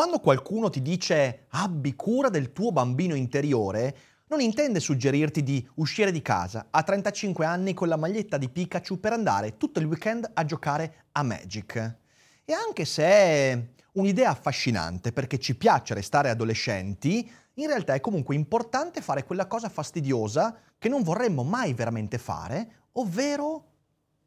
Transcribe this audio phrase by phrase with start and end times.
[0.00, 3.94] Quando qualcuno ti dice abbi cura del tuo bambino interiore,
[4.28, 8.98] non intende suggerirti di uscire di casa a 35 anni con la maglietta di Pikachu
[8.98, 11.96] per andare tutto il weekend a giocare a Magic.
[12.46, 13.62] E anche se è
[13.92, 19.68] un'idea affascinante perché ci piace restare adolescenti, in realtà è comunque importante fare quella cosa
[19.68, 23.64] fastidiosa che non vorremmo mai veramente fare, ovvero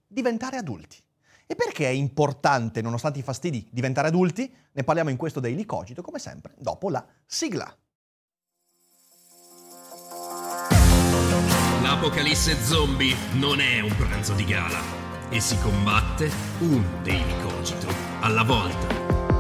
[0.06, 1.02] diventare adulti.
[1.46, 4.52] E perché è importante, nonostante i fastidi, diventare adulti?
[4.72, 7.78] Ne parliamo in questo Daily Cogito, come sempre, dopo la sigla.
[11.82, 14.80] L'apocalisse zombie non è un pranzo di gala
[15.30, 17.88] e si combatte un Daily Cogito
[18.22, 19.34] alla volta.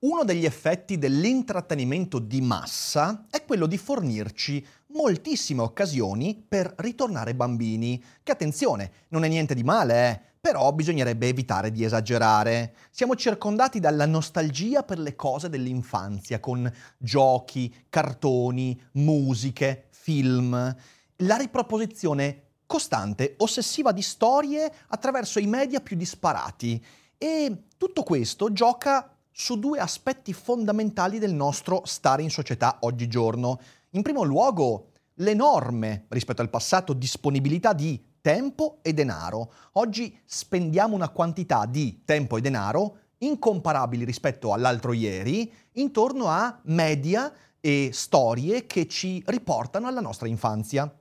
[0.00, 8.02] Uno degli effetti dell'intrattenimento di massa è quello di fornirci moltissime occasioni per ritornare bambini.
[8.22, 10.20] Che attenzione, non è niente di male, eh?
[10.40, 12.74] però bisognerebbe evitare di esagerare.
[12.90, 20.76] Siamo circondati dalla nostalgia per le cose dell'infanzia, con giochi, cartoni, musiche, film.
[21.18, 26.84] La riproposizione costante, ossessiva di storie attraverso i media più disparati.
[27.16, 33.58] E tutto questo gioca su due aspetti fondamentali del nostro stare in società oggigiorno.
[33.94, 39.52] In primo luogo, l'enorme, rispetto al passato, disponibilità di tempo e denaro.
[39.74, 47.32] Oggi spendiamo una quantità di tempo e denaro incomparabili rispetto all'altro ieri intorno a media
[47.60, 50.92] e storie che ci riportano alla nostra infanzia.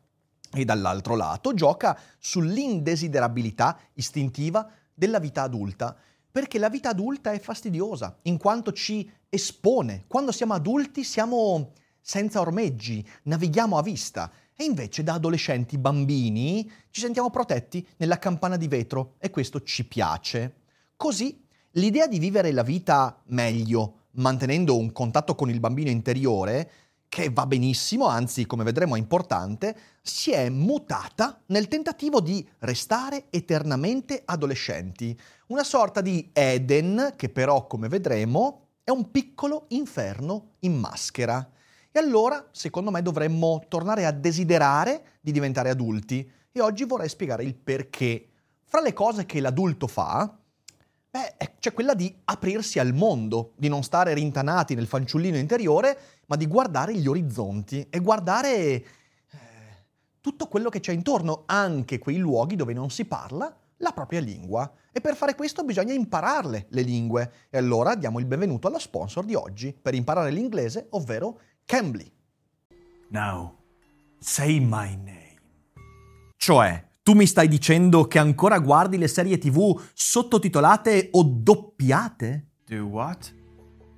[0.53, 5.97] E dall'altro lato gioca sull'indesiderabilità istintiva della vita adulta
[6.31, 10.05] perché la vita adulta è fastidiosa, in quanto ci espone.
[10.07, 11.73] Quando siamo adulti siamo
[12.03, 14.29] senza ormeggi, navighiamo a vista.
[14.55, 19.85] E invece da adolescenti, bambini, ci sentiamo protetti nella campana di vetro e questo ci
[19.85, 20.57] piace.
[20.95, 26.69] Così l'idea di vivere la vita meglio, mantenendo un contatto con il bambino interiore,
[27.07, 33.25] che va benissimo, anzi come vedremo è importante, si è mutata nel tentativo di restare
[33.29, 35.17] eternamente adolescenti.
[35.47, 41.47] Una sorta di Eden che però, come vedremo, è un piccolo inferno in maschera.
[41.95, 46.27] E allora, secondo me, dovremmo tornare a desiderare di diventare adulti.
[46.51, 48.29] E oggi vorrei spiegare il perché.
[48.63, 50.35] Fra le cose che l'adulto fa,
[51.11, 56.35] beh, c'è quella di aprirsi al mondo, di non stare rintanati nel fanciullino interiore, ma
[56.35, 58.83] di guardare gli orizzonti e guardare eh,
[60.19, 64.71] tutto quello che c'è intorno, anche quei luoghi dove non si parla la propria lingua.
[64.91, 67.31] E per fare questo bisogna impararle le lingue.
[67.51, 72.11] E allora diamo il benvenuto allo sponsor di oggi per imparare l'inglese, ovvero Cambly.
[73.09, 73.57] Now,
[74.19, 75.39] say my name.
[76.35, 82.47] Cioè, tu mi stai dicendo che ancora guardi le serie tv sottotitolate o doppiate?
[82.65, 83.33] Do what?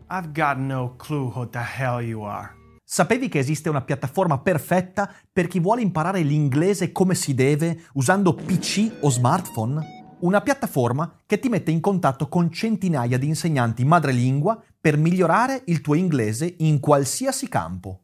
[0.10, 2.54] I've got no clue who the hell you are.
[2.84, 8.36] Sapevi che esiste una piattaforma perfetta per chi vuole imparare l'inglese come si deve usando
[8.36, 10.04] PC o smartphone?
[10.20, 15.82] Una piattaforma che ti mette in contatto con centinaia di insegnanti madrelingua per migliorare il
[15.82, 18.04] tuo inglese in qualsiasi campo.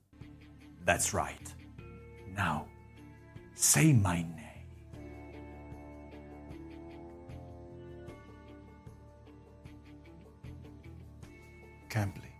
[0.83, 1.55] That's right.
[2.35, 2.65] Now,
[3.53, 4.65] say my name.
[11.87, 12.31] Cambly.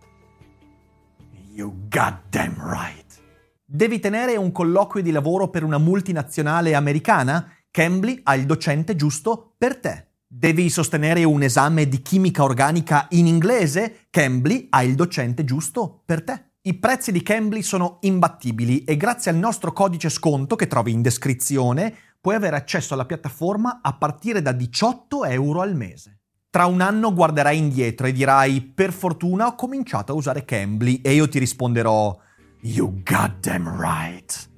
[1.52, 3.22] You goddamn right.
[3.64, 7.48] Devi tenere un colloquio di lavoro per una multinazionale americana?
[7.70, 10.11] Cambly ha il docente giusto per te.
[10.34, 14.06] Devi sostenere un esame di chimica organica in inglese?
[14.08, 16.52] Cambly ha il docente giusto per te.
[16.62, 21.02] I prezzi di Cambly sono imbattibili e grazie al nostro codice sconto che trovi in
[21.02, 26.20] descrizione puoi avere accesso alla piattaforma a partire da 18 euro al mese.
[26.48, 31.12] Tra un anno guarderai indietro e dirai per fortuna ho cominciato a usare Cambly e
[31.12, 32.18] io ti risponderò
[32.62, 34.51] You goddamn right.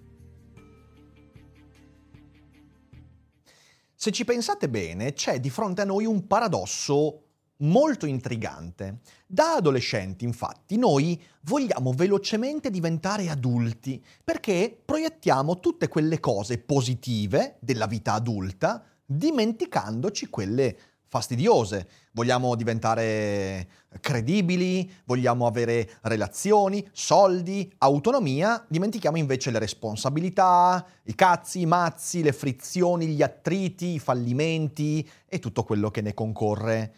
[4.05, 7.23] Se ci pensate bene, c'è di fronte a noi un paradosso
[7.61, 8.99] molto intrigante.
[9.27, 17.87] Da adolescenti, infatti, noi vogliamo velocemente diventare adulti perché proiettiamo tutte quelle cose positive della
[17.87, 20.77] vita adulta, dimenticandoci quelle
[21.15, 21.87] fastidiose.
[22.11, 23.69] Vogliamo diventare
[24.01, 32.33] credibili, vogliamo avere relazioni, soldi, autonomia, dimentichiamo invece le responsabilità, i cazzi, i mazzi, le
[32.33, 36.95] frizioni, gli attriti, i fallimenti e tutto quello che ne concorre.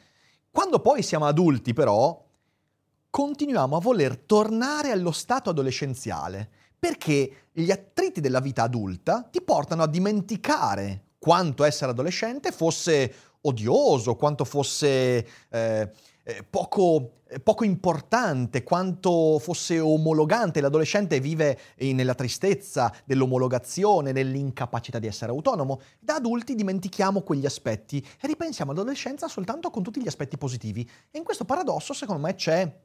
[0.50, 2.24] Quando poi siamo adulti però,
[3.10, 6.48] continuiamo a voler tornare allo stato adolescenziale,
[6.78, 13.12] perché gli attriti della vita adulta ti portano a dimenticare quanto essere adolescente fosse
[13.46, 15.90] odioso, quanto fosse eh,
[16.28, 20.60] eh, poco, eh, poco, importante, quanto fosse omologante.
[20.60, 25.80] L'adolescente vive nella tristezza dell'omologazione, nell'incapacità di essere autonomo.
[26.00, 30.88] Da adulti dimentichiamo quegli aspetti e ripensiamo all'adolescenza soltanto con tutti gli aspetti positivi.
[31.10, 32.84] E in questo paradosso, secondo me, c'è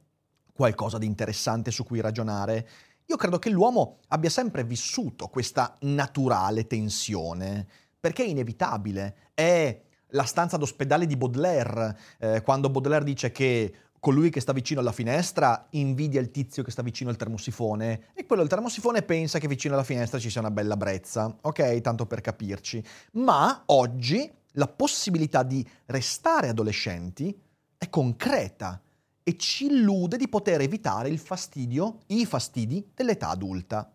[0.53, 2.67] qualcosa di interessante su cui ragionare.
[3.07, 7.67] Io credo che l'uomo abbia sempre vissuto questa naturale tensione,
[7.99, 9.81] perché è inevitabile, è
[10.11, 14.91] la stanza d'ospedale di Baudelaire, eh, quando Baudelaire dice che colui che sta vicino alla
[14.91, 19.47] finestra invidia il tizio che sta vicino al termosifone e quello del termosifone pensa che
[19.47, 21.81] vicino alla finestra ci sia una bella brezza, ok?
[21.81, 22.83] Tanto per capirci.
[23.13, 27.39] Ma oggi la possibilità di restare adolescenti
[27.77, 28.81] è concreta
[29.23, 33.93] e ci illude di poter evitare il fastidio, i fastidi dell'età adulta.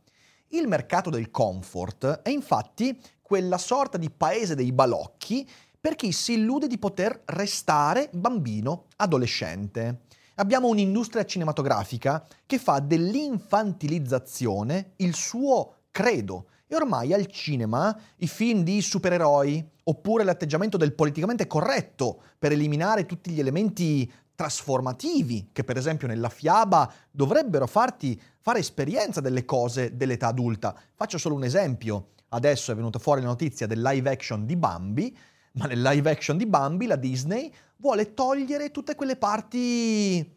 [0.50, 5.48] Il mercato del comfort è infatti quella sorta di paese dei balocchi
[5.86, 10.00] per chi si illude di poter restare bambino, adolescente.
[10.34, 16.48] Abbiamo un'industria cinematografica che fa dell'infantilizzazione il suo credo.
[16.66, 23.06] E ormai al cinema i film di supereroi, oppure l'atteggiamento del politicamente corretto per eliminare
[23.06, 29.96] tutti gli elementi trasformativi che per esempio nella fiaba dovrebbero farti fare esperienza delle cose
[29.96, 30.74] dell'età adulta.
[30.96, 32.08] Faccio solo un esempio.
[32.30, 35.16] Adesso è venuta fuori la notizia del live action di Bambi
[35.56, 40.34] ma nel live action di Bambi la Disney vuole togliere tutte quelle parti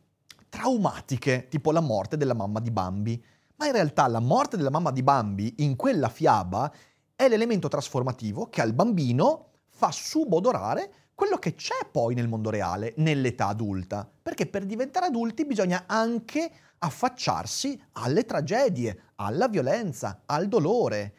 [0.47, 3.23] traumatiche, tipo la morte della mamma di Bambi.
[3.55, 6.71] Ma in realtà la morte della mamma di Bambi in quella fiaba
[7.15, 12.93] è l'elemento trasformativo che al bambino fa subodorare quello che c'è poi nel mondo reale,
[12.97, 14.09] nell'età adulta.
[14.21, 21.13] Perché per diventare adulti bisogna anche affacciarsi alle tragedie, alla violenza, al dolore.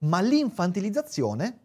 [0.00, 1.63] Ma l'infantilizzazione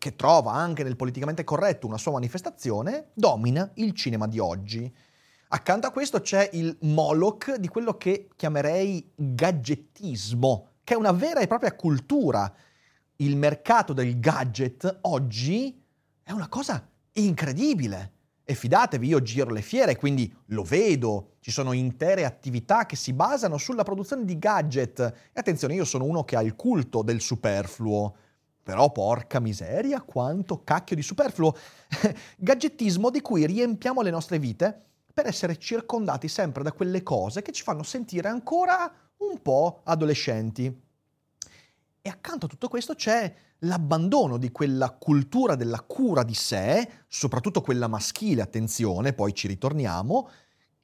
[0.00, 4.90] che trova anche nel politicamente corretto una sua manifestazione, domina il cinema di oggi.
[5.48, 11.40] Accanto a questo c'è il Moloch di quello che chiamerei gadgettismo, che è una vera
[11.40, 12.50] e propria cultura.
[13.16, 15.84] Il mercato del gadget oggi
[16.22, 18.12] è una cosa incredibile.
[18.42, 23.12] E fidatevi, io giro le fiere, quindi lo vedo, ci sono intere attività che si
[23.12, 24.98] basano sulla produzione di gadget.
[24.98, 28.14] E attenzione, io sono uno che ha il culto del superfluo.
[28.70, 31.56] Però porca miseria, quanto cacchio di superfluo
[32.38, 37.50] gadgettismo di cui riempiamo le nostre vite per essere circondati sempre da quelle cose che
[37.50, 40.82] ci fanno sentire ancora un po' adolescenti.
[42.00, 47.62] E accanto a tutto questo c'è l'abbandono di quella cultura della cura di sé, soprattutto
[47.62, 50.28] quella maschile, attenzione, poi ci ritorniamo,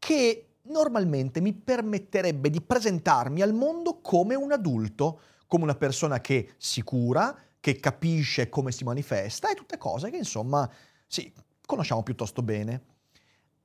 [0.00, 6.54] che normalmente mi permetterebbe di presentarmi al mondo come un adulto, come una persona che
[6.56, 7.32] si cura,
[7.66, 10.70] che capisce come si manifesta e tutte cose che insomma
[11.08, 11.32] sì,
[11.66, 12.84] conosciamo piuttosto bene.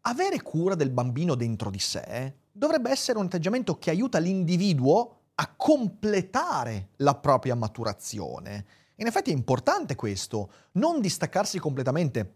[0.01, 5.53] Avere cura del bambino dentro di sé dovrebbe essere un atteggiamento che aiuta l'individuo a
[5.55, 8.65] completare la propria maturazione.
[8.95, 12.33] In effetti è importante questo, non distaccarsi completamente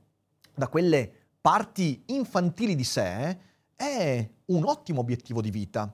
[0.54, 1.12] da quelle
[1.42, 3.39] parti infantili di sé
[3.75, 5.92] è un ottimo obiettivo di vita.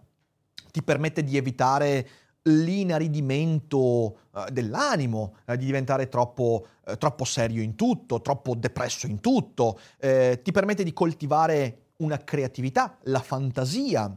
[0.70, 2.10] Ti permette di evitare
[2.44, 9.20] l'inaridimento eh, dell'animo, eh, di diventare troppo, eh, troppo, serio in tutto, troppo depresso in
[9.20, 14.16] tutto, eh, ti permette di coltivare una creatività, la fantasia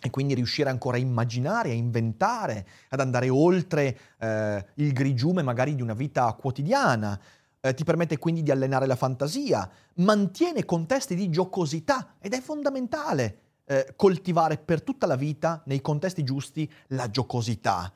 [0.00, 5.74] e quindi riuscire ancora a immaginare, a inventare, ad andare oltre eh, il grigiume magari
[5.74, 7.20] di una vita quotidiana.
[7.60, 13.47] Eh, ti permette quindi di allenare la fantasia, mantiene contesti di giocosità ed è fondamentale
[13.68, 17.92] eh, coltivare per tutta la vita, nei contesti giusti, la giocosità.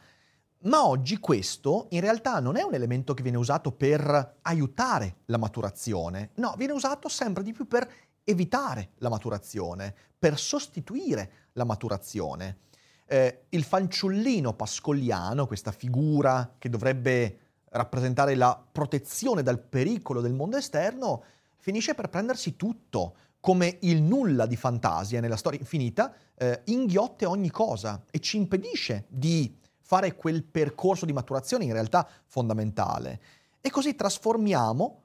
[0.65, 5.39] Ma oggi questo in realtà non è un elemento che viene usato per aiutare la
[5.39, 7.91] maturazione, no, viene usato sempre di più per
[8.23, 12.59] evitare la maturazione, per sostituire la maturazione.
[13.07, 17.39] Eh, il fanciullino pascoliano, questa figura che dovrebbe
[17.71, 21.25] rappresentare la protezione dal pericolo del mondo esterno,
[21.57, 27.51] finisce per prendersi tutto, come il nulla di fantasia nella storia infinita, eh, inghiotte ogni
[27.51, 33.21] cosa e ci impedisce di fare quel percorso di maturazione in realtà fondamentale.
[33.61, 35.03] E così trasformiamo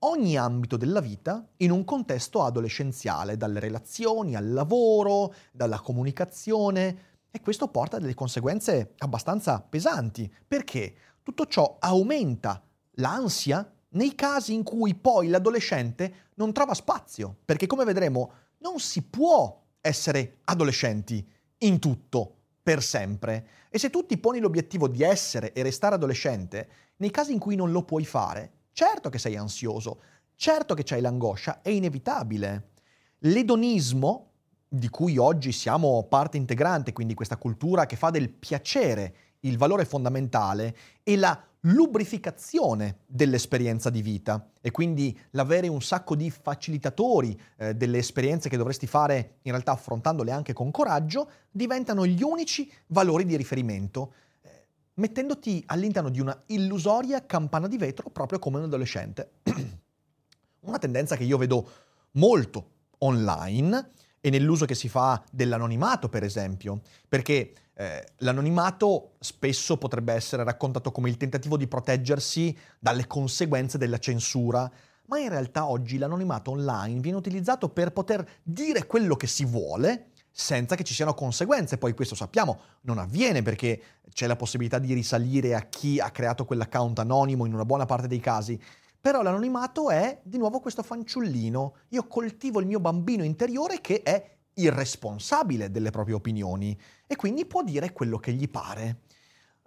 [0.00, 6.98] ogni ambito della vita in un contesto adolescenziale, dalle relazioni al lavoro, dalla comunicazione,
[7.30, 12.60] e questo porta a delle conseguenze abbastanza pesanti, perché tutto ciò aumenta
[12.94, 19.02] l'ansia nei casi in cui poi l'adolescente non trova spazio, perché come vedremo non si
[19.02, 21.26] può essere adolescenti
[21.58, 23.46] in tutto, per sempre.
[23.68, 27.56] E se tu ti poni l'obiettivo di essere e restare adolescente, nei casi in cui
[27.56, 30.00] non lo puoi fare, certo che sei ansioso,
[30.34, 32.70] certo che c'hai l'angoscia, è inevitabile.
[33.18, 34.30] L'edonismo,
[34.66, 39.84] di cui oggi siamo parte integrante, quindi questa cultura che fa del piacere il valore
[39.84, 47.74] fondamentale, e la lubrificazione dell'esperienza di vita e quindi l'avere un sacco di facilitatori eh,
[47.74, 53.26] delle esperienze che dovresti fare in realtà affrontandole anche con coraggio diventano gli unici valori
[53.26, 59.32] di riferimento eh, mettendoti all'interno di una illusoria campana di vetro proprio come un adolescente.
[60.60, 61.68] una tendenza che io vedo
[62.12, 63.90] molto online
[64.20, 70.92] e nell'uso che si fa dell'anonimato, per esempio, perché eh, l'anonimato spesso potrebbe essere raccontato
[70.92, 74.70] come il tentativo di proteggersi dalle conseguenze della censura,
[75.06, 80.10] ma in realtà oggi l'anonimato online viene utilizzato per poter dire quello che si vuole
[80.30, 81.78] senza che ci siano conseguenze.
[81.78, 86.44] Poi questo sappiamo non avviene perché c'è la possibilità di risalire a chi ha creato
[86.44, 88.60] quell'account anonimo in una buona parte dei casi.
[89.00, 91.74] Però l'anonimato è di nuovo questo fanciullino.
[91.88, 97.62] Io coltivo il mio bambino interiore che è irresponsabile delle proprie opinioni e quindi può
[97.62, 99.00] dire quello che gli pare.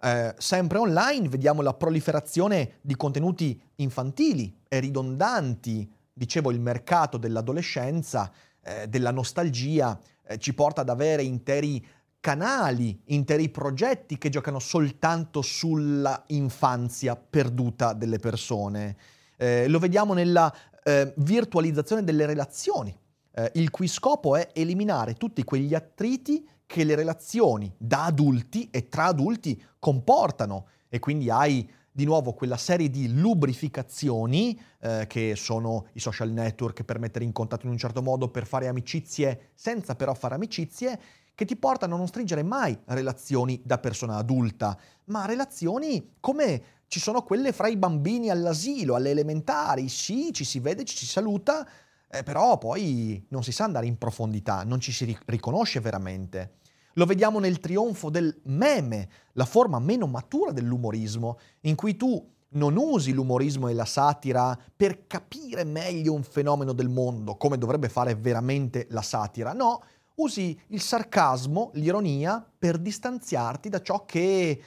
[0.00, 5.90] Eh, sempre online vediamo la proliferazione di contenuti infantili e ridondanti.
[6.12, 8.30] Dicevo, il mercato dell'adolescenza,
[8.62, 11.84] eh, della nostalgia, eh, ci porta ad avere interi
[12.20, 18.96] canali, interi progetti che giocano soltanto sulla infanzia perduta delle persone.
[19.36, 22.96] Eh, lo vediamo nella eh, virtualizzazione delle relazioni.
[23.36, 28.88] Eh, il cui scopo è eliminare tutti quegli attriti che le relazioni da adulti e
[28.88, 30.66] tra adulti comportano.
[30.88, 36.82] E quindi hai di nuovo quella serie di lubrificazioni eh, che sono i social network
[36.82, 41.00] per mettere in contatto in un certo modo, per fare amicizie senza però fare amicizie,
[41.36, 44.76] che ti portano a non stringere mai relazioni da persona adulta,
[45.06, 50.60] ma relazioni come ci sono quelle fra i bambini all'asilo, alle elementari, sì, ci si
[50.60, 51.66] vede, ci si saluta,
[52.08, 56.58] eh, però poi non si sa andare in profondità, non ci si riconosce veramente.
[56.94, 62.76] Lo vediamo nel trionfo del meme, la forma meno matura dell'umorismo, in cui tu non
[62.76, 68.14] usi l'umorismo e la satira per capire meglio un fenomeno del mondo, come dovrebbe fare
[68.14, 69.82] veramente la satira, no,
[70.16, 74.62] usi il sarcasmo, l'ironia, per distanziarti da ciò che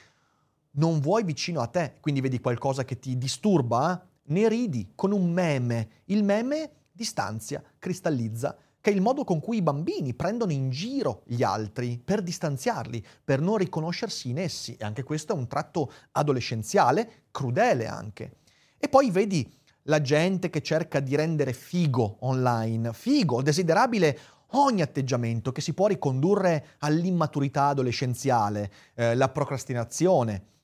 [0.78, 1.94] non vuoi vicino a te.
[2.00, 6.02] Quindi vedi qualcosa che ti disturba, ne ridi con un meme.
[6.06, 11.22] Il meme distanzia, cristallizza, che è il modo con cui i bambini prendono in giro
[11.26, 14.76] gli altri per distanziarli, per non riconoscersi in essi.
[14.76, 18.36] E anche questo è un tratto adolescenziale, crudele anche.
[18.78, 24.18] E poi vedi la gente che cerca di rendere figo online, figo, desiderabile
[24.52, 30.44] ogni atteggiamento che si può ricondurre all'immaturità adolescenziale, eh, la procrastinazione.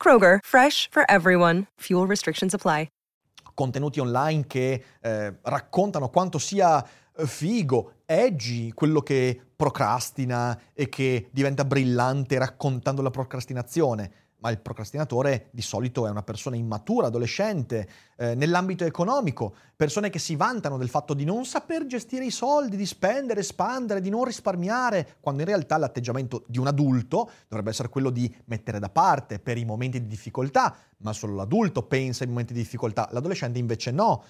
[0.00, 1.66] Kroger, fresh for everyone.
[1.80, 2.88] Fuel restrictions apply.
[3.56, 11.30] contenuti online che eh, raccontano quanto sia eh, figo, edgy, quello che procrastina e che
[11.32, 17.88] diventa brillante raccontando la procrastinazione ma il procrastinatore di solito è una persona immatura, adolescente,
[18.16, 22.76] eh, nell'ambito economico, persone che si vantano del fatto di non saper gestire i soldi,
[22.76, 27.88] di spendere, espandere, di non risparmiare, quando in realtà l'atteggiamento di un adulto dovrebbe essere
[27.88, 32.30] quello di mettere da parte per i momenti di difficoltà, ma solo l'adulto pensa ai
[32.30, 34.22] momenti di difficoltà, l'adolescente invece no.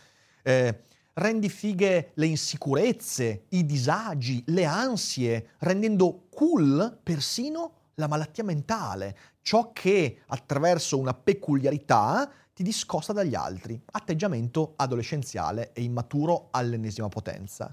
[0.42, 0.82] Eh,
[1.14, 9.70] rendi fighe le insicurezze, i disagi, le ansie, rendendo cool persino la malattia mentale, ciò
[9.72, 17.72] che attraverso una peculiarità ti discosta dagli altri, atteggiamento adolescenziale e immaturo all'ennesima potenza.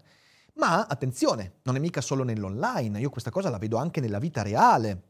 [0.57, 4.43] Ma attenzione, non è mica solo nell'online, io questa cosa la vedo anche nella vita
[4.43, 5.01] reale.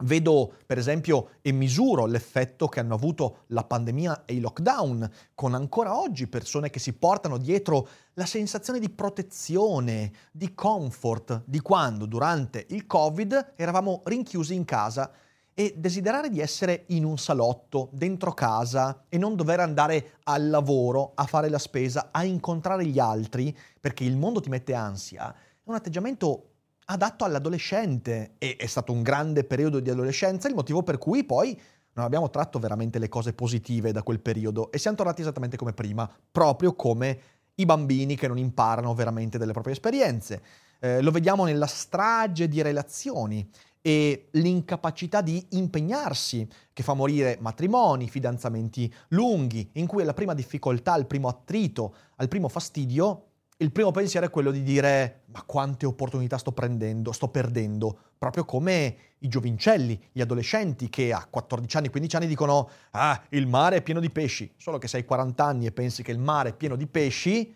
[0.00, 5.54] Vedo per esempio e misuro l'effetto che hanno avuto la pandemia e i lockdown, con
[5.54, 12.04] ancora oggi persone che si portano dietro la sensazione di protezione, di comfort di quando
[12.04, 15.10] durante il Covid eravamo rinchiusi in casa
[15.54, 21.12] e desiderare di essere in un salotto, dentro casa e non dover andare al lavoro,
[21.14, 25.70] a fare la spesa, a incontrare gli altri, perché il mondo ti mette ansia, è
[25.70, 26.48] un atteggiamento
[26.86, 31.58] adatto all'adolescente e è stato un grande periodo di adolescenza, il motivo per cui poi
[31.94, 35.72] non abbiamo tratto veramente le cose positive da quel periodo e siamo tornati esattamente come
[35.72, 37.20] prima, proprio come
[37.54, 40.42] i bambini che non imparano veramente delle proprie esperienze.
[40.84, 43.48] Eh, lo vediamo nella strage di relazioni
[43.80, 50.92] e l'incapacità di impegnarsi che fa morire matrimoni, fidanzamenti lunghi, in cui alla prima difficoltà,
[50.92, 55.86] al primo attrito, al primo fastidio, il primo pensiero è quello di dire ma quante
[55.86, 61.88] opportunità sto prendendo, sto perdendo, proprio come i giovincelli, gli adolescenti che a 14 anni,
[61.88, 65.42] 15 anni dicono ah, il mare è pieno di pesci, solo che se hai 40
[65.42, 67.54] anni e pensi che il mare è pieno di pesci,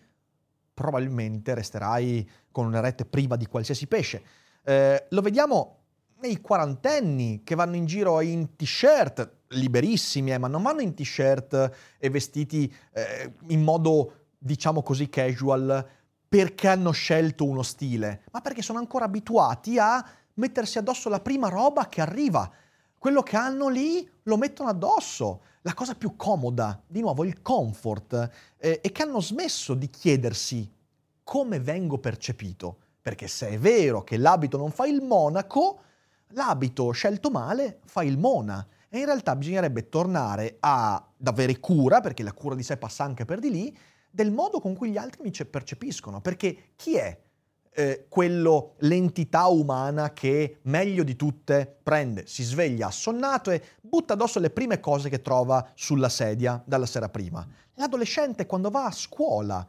[0.79, 4.23] probabilmente resterai con una rete priva di qualsiasi pesce.
[4.63, 5.75] Eh, lo vediamo
[6.21, 11.71] nei quarantenni che vanno in giro in t-shirt, liberissimi, eh, ma non vanno in t-shirt
[11.97, 15.85] e vestiti eh, in modo diciamo così, casual
[16.29, 20.05] perché hanno scelto uno stile, ma perché sono ancora abituati a
[20.35, 22.49] mettersi addosso la prima roba che arriva.
[22.99, 25.43] Quello che hanno lì lo mettono addosso.
[25.61, 30.69] La cosa più comoda, di nuovo il comfort, eh, e che hanno smesso di chiedersi
[31.23, 32.77] come vengo percepito.
[33.01, 35.79] Perché se è vero che l'abito non fa il monaco,
[36.31, 38.67] l'abito scelto male fa il mona.
[38.89, 43.23] E in realtà bisognerebbe tornare ad avere cura, perché la cura di sé passa anche
[43.23, 43.77] per di lì,
[44.11, 47.17] del modo con cui gli altri mi percepiscono, perché chi è
[47.79, 54.39] eh, quello, l'entità umana che meglio di tutte prende, si sveglia assonnato e butta addosso
[54.39, 57.47] le prime cose che trova sulla sedia dalla sera prima?
[57.75, 59.65] L'adolescente quando va a scuola,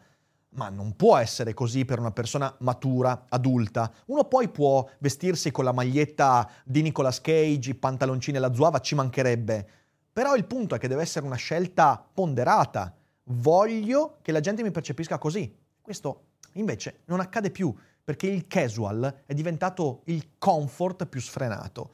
[0.54, 3.92] ma non può essere così per una persona matura, adulta.
[4.06, 8.80] Uno poi può vestirsi con la maglietta di Nicolas Cage, i pantaloncini e la zuava,
[8.80, 9.68] ci mancherebbe.
[10.12, 12.92] Però il punto è che deve essere una scelta ponderata,
[13.26, 15.56] voglio che la gente mi percepisca così.
[15.80, 17.73] Questo invece non accade più
[18.04, 21.91] perché il casual è diventato il comfort più sfrenato.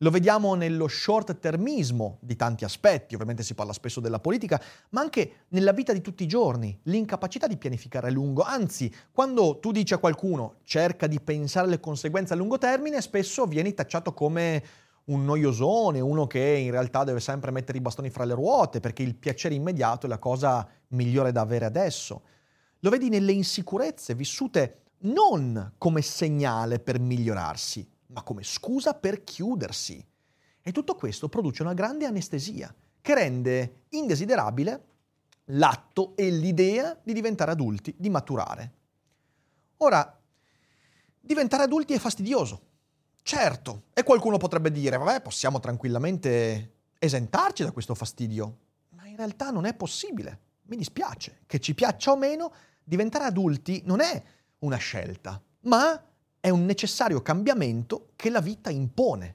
[0.00, 5.00] Lo vediamo nello short termismo di tanti aspetti, ovviamente si parla spesso della politica, ma
[5.00, 8.42] anche nella vita di tutti i giorni, l'incapacità di pianificare a lungo.
[8.42, 13.46] Anzi, quando tu dici a qualcuno cerca di pensare alle conseguenze a lungo termine, spesso
[13.46, 14.62] vieni tacciato come
[15.06, 19.02] un noiosone, uno che in realtà deve sempre mettere i bastoni fra le ruote perché
[19.02, 22.22] il piacere immediato è la cosa migliore da avere adesso.
[22.80, 30.04] Lo vedi nelle insicurezze vissute non come segnale per migliorarsi, ma come scusa per chiudersi.
[30.60, 34.84] E tutto questo produce una grande anestesia che rende indesiderabile
[35.50, 38.74] l'atto e l'idea di diventare adulti, di maturare.
[39.78, 40.20] Ora,
[41.20, 42.66] diventare adulti è fastidioso,
[43.26, 48.58] Certo, e qualcuno potrebbe dire, vabbè, possiamo tranquillamente esentarci da questo fastidio,
[48.90, 50.38] ma in realtà non è possibile.
[50.66, 52.52] Mi dispiace, che ci piaccia o meno,
[52.84, 54.22] diventare adulti non è
[54.66, 56.02] una scelta, ma
[56.40, 59.34] è un necessario cambiamento che la vita impone.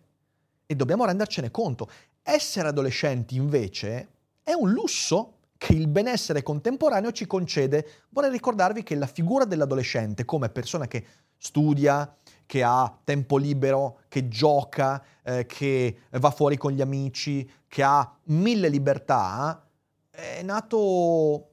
[0.66, 1.90] E dobbiamo rendercene conto.
[2.22, 4.10] Essere adolescenti, invece,
[4.44, 8.06] è un lusso che il benessere contemporaneo ci concede.
[8.10, 11.06] Vorrei ricordarvi che la figura dell'adolescente come persona che
[11.38, 12.16] studia,
[12.46, 18.18] che ha tempo libero, che gioca, eh, che va fuori con gli amici, che ha
[18.26, 19.68] mille libertà,
[20.10, 21.50] è nato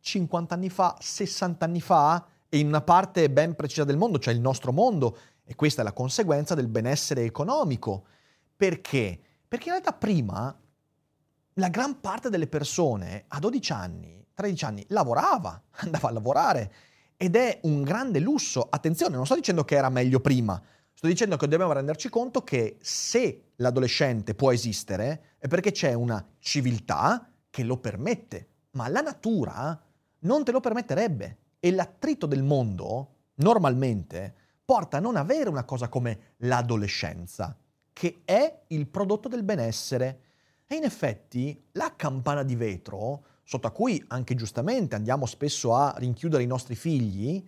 [0.00, 4.34] 50 anni fa, 60 anni fa e in una parte ben precisa del mondo, cioè
[4.34, 8.06] il nostro mondo, e questa è la conseguenza del benessere economico.
[8.56, 9.20] Perché?
[9.46, 10.56] Perché in realtà prima
[11.54, 16.72] la gran parte delle persone a 12 anni, 13 anni, lavorava, andava a lavorare
[17.16, 18.66] ed è un grande lusso.
[18.68, 20.60] Attenzione, non sto dicendo che era meglio prima,
[20.92, 26.24] sto dicendo che dobbiamo renderci conto che se l'adolescente può esistere è perché c'è una
[26.38, 29.80] civiltà che lo permette, ma la natura
[30.20, 31.38] non te lo permetterebbe.
[31.66, 34.32] E l'attrito del mondo, normalmente,
[34.64, 37.58] porta a non avere una cosa come l'adolescenza,
[37.92, 40.20] che è il prodotto del benessere.
[40.64, 45.92] E in effetti la campana di vetro sotto a cui anche giustamente andiamo spesso a
[45.98, 47.44] rinchiudere i nostri figli,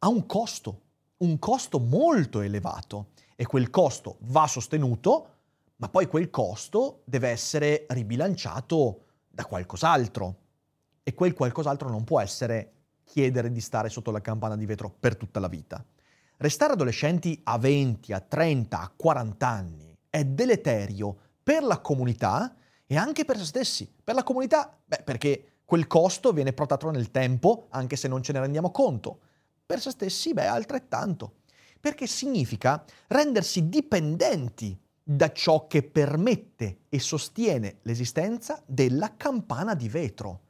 [0.00, 0.82] ha un costo,
[1.16, 5.28] un costo molto elevato e quel costo va sostenuto,
[5.76, 10.36] ma poi quel costo deve essere ribilanciato da qualcos'altro
[11.02, 12.74] e quel qualcos'altro non può essere
[13.10, 15.84] chiedere di stare sotto la campana di vetro per tutta la vita.
[16.36, 22.54] Restare adolescenti a 20, a 30, a 40 anni è deleterio per la comunità
[22.86, 23.92] e anche per se stessi.
[24.02, 28.32] Per la comunità, beh, perché quel costo viene protrattato nel tempo, anche se non ce
[28.32, 29.20] ne rendiamo conto.
[29.66, 31.38] Per se stessi, beh, altrettanto.
[31.80, 40.42] Perché significa rendersi dipendenti da ciò che permette e sostiene l'esistenza della campana di vetro.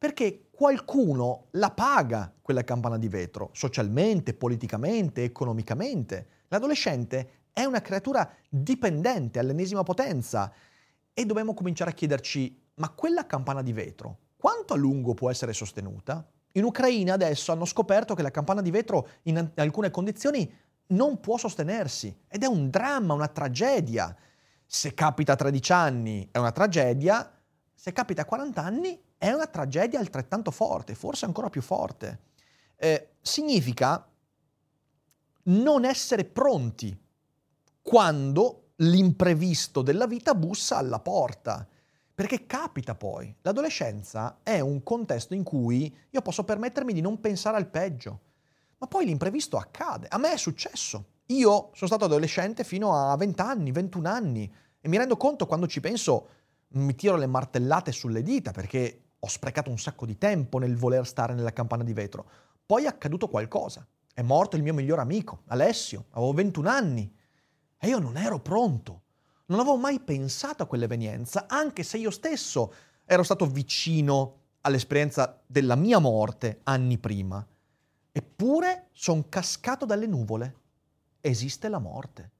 [0.00, 6.26] Perché qualcuno la paga quella campana di vetro, socialmente, politicamente, economicamente.
[6.48, 10.50] L'adolescente è una creatura dipendente all'ennesima potenza
[11.12, 15.52] e dobbiamo cominciare a chiederci, ma quella campana di vetro, quanto a lungo può essere
[15.52, 16.26] sostenuta?
[16.52, 20.50] In Ucraina adesso hanno scoperto che la campana di vetro in alcune condizioni
[20.86, 24.16] non può sostenersi ed è un dramma, una tragedia.
[24.64, 27.30] Se capita a 13 anni è una tragedia,
[27.80, 32.24] se capita a 40 anni è una tragedia altrettanto forte, forse ancora più forte.
[32.76, 34.06] Eh, significa
[35.44, 36.94] non essere pronti
[37.80, 41.66] quando l'imprevisto della vita bussa alla porta.
[42.14, 43.34] Perché capita poi.
[43.40, 48.20] L'adolescenza è un contesto in cui io posso permettermi di non pensare al peggio
[48.76, 50.06] ma poi l'imprevisto accade.
[50.10, 51.04] A me è successo.
[51.28, 55.66] Io sono stato adolescente fino a 20 anni, 21 anni e mi rendo conto quando
[55.66, 56.28] ci penso
[56.72, 61.06] mi tiro le martellate sulle dita perché ho sprecato un sacco di tempo nel voler
[61.06, 62.26] stare nella campana di vetro.
[62.64, 63.86] Poi è accaduto qualcosa.
[64.12, 66.06] È morto il mio migliore amico, Alessio.
[66.10, 67.12] Avevo 21 anni
[67.78, 69.02] e io non ero pronto.
[69.46, 72.72] Non avevo mai pensato a quell'evenienza, anche se io stesso
[73.04, 77.44] ero stato vicino all'esperienza della mia morte anni prima.
[78.12, 80.56] Eppure sono cascato dalle nuvole.
[81.20, 82.30] Esiste la morte.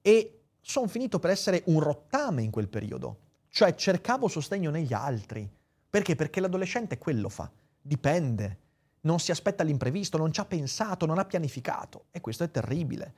[0.00, 3.18] E sono finito per essere un rottame in quel periodo.
[3.54, 5.46] Cioè cercavo sostegno negli altri.
[5.90, 6.14] Perché?
[6.14, 7.52] Perché l'adolescente quello fa.
[7.82, 8.60] Dipende.
[9.02, 12.06] Non si aspetta l'imprevisto, non ci ha pensato, non ha pianificato.
[12.12, 13.14] E questo è terribile.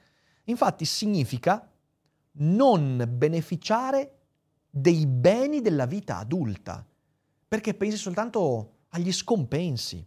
[0.47, 1.71] Infatti significa
[2.39, 4.23] non beneficiare
[4.69, 6.85] dei beni della vita adulta.
[7.47, 10.05] Perché pensi soltanto agli scompensi,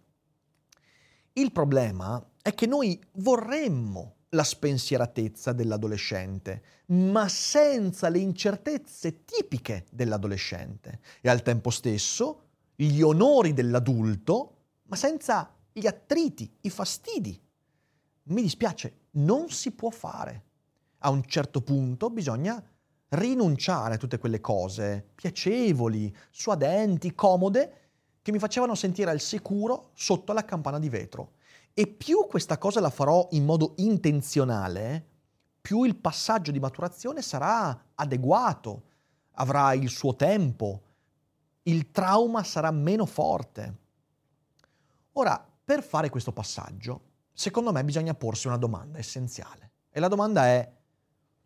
[1.31, 10.99] il problema è che noi vorremmo la spensieratezza dell'adolescente, ma senza le incertezze tipiche dell'adolescente
[11.21, 12.41] e al tempo stesso
[12.75, 17.39] gli onori dell'adulto, ma senza gli attriti, i fastidi.
[18.23, 20.43] Mi dispiace, non si può fare.
[20.99, 22.61] A un certo punto bisogna
[23.09, 27.73] rinunciare a tutte quelle cose piacevoli, suadenti, comode,
[28.21, 31.35] che mi facevano sentire al sicuro sotto la campana di vetro.
[31.79, 35.05] E più questa cosa la farò in modo intenzionale,
[35.61, 38.83] più il passaggio di maturazione sarà adeguato,
[39.33, 40.81] avrà il suo tempo,
[41.61, 43.77] il trauma sarà meno forte.
[45.11, 49.69] Ora, per fare questo passaggio, secondo me bisogna porsi una domanda essenziale.
[49.91, 50.73] E la domanda è,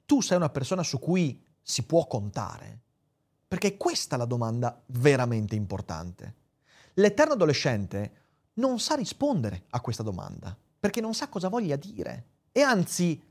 [0.06, 2.80] tu sei una persona su cui si può contare?
[3.50, 6.36] Perché è questa la domanda veramente importante.
[6.94, 8.21] L'eterno adolescente
[8.54, 12.26] non sa rispondere a questa domanda, perché non sa cosa voglia dire.
[12.52, 13.22] E anzi,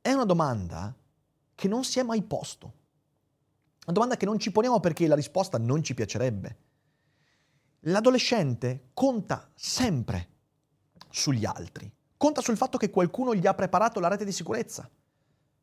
[0.00, 0.94] è una domanda
[1.54, 2.64] che non si è mai posto.
[3.84, 6.58] Una domanda che non ci poniamo perché la risposta non ci piacerebbe.
[7.80, 10.28] L'adolescente conta sempre
[11.08, 11.90] sugli altri.
[12.16, 14.90] Conta sul fatto che qualcuno gli ha preparato la rete di sicurezza.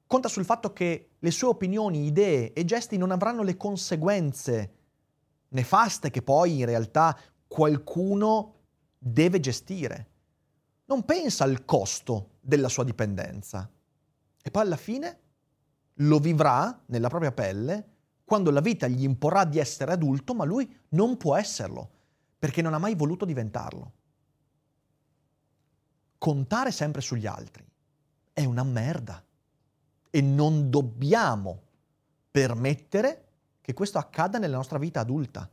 [0.07, 4.73] Conta sul fatto che le sue opinioni, idee e gesti non avranno le conseguenze
[5.49, 8.62] nefaste che poi in realtà qualcuno
[9.03, 10.07] deve gestire.
[10.85, 13.69] Non pensa al costo della sua dipendenza.
[14.41, 15.19] E poi alla fine
[15.95, 17.91] lo vivrà nella propria pelle
[18.23, 21.89] quando la vita gli imporrà di essere adulto, ma lui non può esserlo,
[22.39, 23.91] perché non ha mai voluto diventarlo.
[26.17, 27.65] Contare sempre sugli altri
[28.31, 29.23] è una merda
[30.09, 31.61] e non dobbiamo
[32.31, 33.27] permettere
[33.61, 35.49] che questo accada nella nostra vita adulta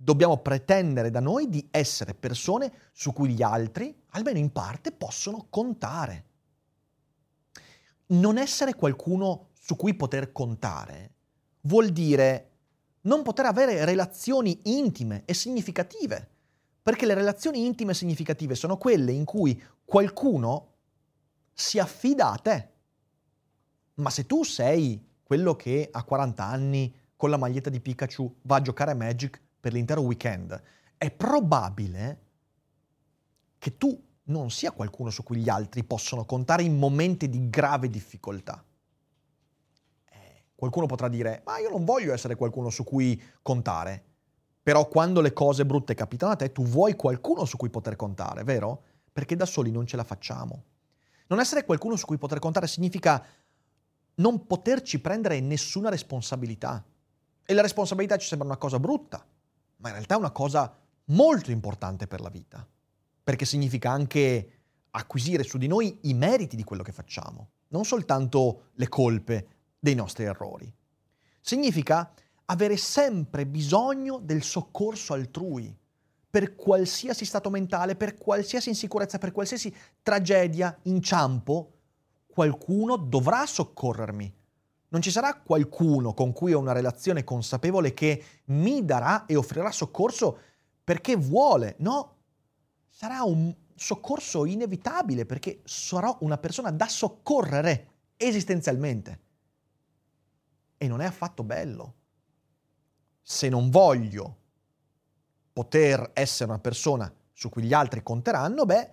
[0.00, 5.48] dobbiamo pretendere da noi di essere persone su cui gli altri, almeno in parte, possono
[5.50, 6.24] contare.
[8.06, 11.10] Non essere qualcuno su cui poter contare
[11.62, 12.50] vuol dire
[13.02, 16.28] non poter avere relazioni intime e significative,
[16.82, 20.74] perché le relazioni intime e significative sono quelle in cui qualcuno
[21.52, 22.68] si affida a te.
[23.94, 28.56] Ma se tu sei quello che a 40 anni con la maglietta di Pikachu va
[28.56, 30.60] a giocare a Magic, per l'intero weekend,
[30.96, 32.22] è probabile
[33.58, 37.88] che tu non sia qualcuno su cui gli altri possono contare in momenti di grave
[37.88, 38.62] difficoltà.
[40.04, 44.04] Eh, qualcuno potrà dire, ma io non voglio essere qualcuno su cui contare.
[44.62, 48.44] Però quando le cose brutte capitano a te, tu vuoi qualcuno su cui poter contare,
[48.44, 48.82] vero?
[49.12, 50.64] Perché da soli non ce la facciamo.
[51.28, 53.24] Non essere qualcuno su cui poter contare significa
[54.16, 56.84] non poterci prendere nessuna responsabilità.
[57.44, 59.24] E la responsabilità ci sembra una cosa brutta,
[59.78, 60.74] ma in realtà è una cosa
[61.06, 62.66] molto importante per la vita,
[63.24, 64.52] perché significa anche
[64.90, 69.94] acquisire su di noi i meriti di quello che facciamo, non soltanto le colpe dei
[69.94, 70.72] nostri errori.
[71.40, 72.12] Significa
[72.46, 75.76] avere sempre bisogno del soccorso altrui,
[76.30, 81.72] per qualsiasi stato mentale, per qualsiasi insicurezza, per qualsiasi tragedia, inciampo,
[82.26, 84.34] qualcuno dovrà soccorrermi.
[84.90, 89.70] Non ci sarà qualcuno con cui ho una relazione consapevole che mi darà e offrirà
[89.70, 90.38] soccorso
[90.82, 91.76] perché vuole.
[91.80, 92.16] No,
[92.88, 99.20] sarà un soccorso inevitabile perché sarò una persona da soccorrere esistenzialmente.
[100.78, 101.94] E non è affatto bello.
[103.20, 104.36] Se non voglio
[105.52, 108.90] poter essere una persona su cui gli altri conteranno, beh,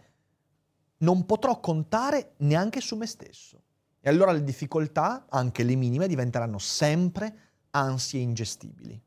[0.98, 3.64] non potrò contare neanche su me stesso.
[4.08, 7.38] E allora le difficoltà, anche le minime, diventeranno sempre
[7.72, 9.02] ansie ingestibili,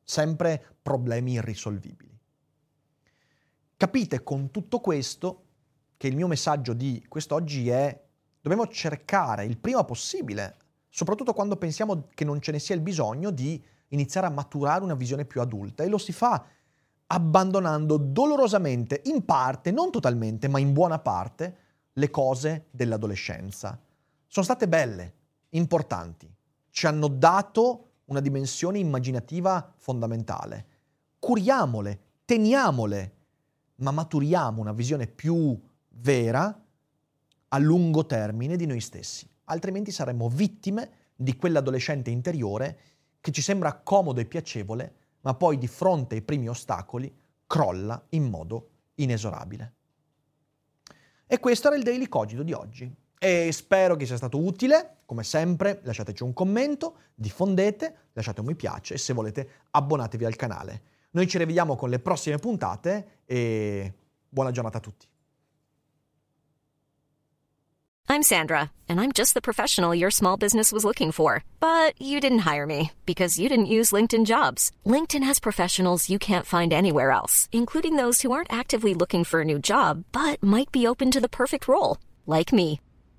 [0.00, 2.16] sempre problemi irrisolvibili.
[3.76, 5.46] Capite con tutto questo
[5.96, 8.00] che il mio messaggio di quest'oggi è
[8.40, 10.56] dobbiamo cercare il prima possibile,
[10.88, 14.94] soprattutto quando pensiamo che non ce ne sia il bisogno, di iniziare a maturare una
[14.94, 16.46] visione più adulta e lo si fa
[17.06, 21.56] abbandonando dolorosamente, in parte, non totalmente, ma in buona parte,
[21.94, 23.82] le cose dell'adolescenza.
[24.30, 25.14] Sono state belle,
[25.50, 26.30] importanti,
[26.68, 30.66] ci hanno dato una dimensione immaginativa fondamentale.
[31.18, 33.14] Curiamole, teniamole,
[33.76, 36.62] ma maturiamo una visione più vera
[37.48, 39.26] a lungo termine di noi stessi.
[39.44, 42.80] Altrimenti saremmo vittime di quell'adolescente interiore
[43.20, 47.10] che ci sembra comodo e piacevole, ma poi di fronte ai primi ostacoli
[47.46, 49.74] crolla in modo inesorabile.
[51.26, 52.94] E questo era il Daily Cogito di oggi.
[53.18, 54.98] E spero che sia stato utile.
[55.04, 60.36] Come sempre, lasciateci un commento, diffondete, lasciate un mi piace e se volete abbonatevi al
[60.36, 60.82] canale.
[61.12, 63.92] Noi ci rivediamo con le prossime puntate e
[64.28, 65.06] buona giornata a tutti.
[68.10, 71.44] I'm Sandra, and I'm just the professional your small business was looking for.
[71.60, 74.70] But you didn't hire me because you didn't use LinkedIn jobs.
[74.86, 79.42] LinkedIn has professionals you can't find anywhere else, including those who aren't actively looking for
[79.42, 82.80] a new job but might be open to the perfect role, like me.